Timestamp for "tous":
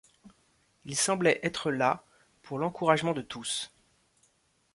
3.21-3.71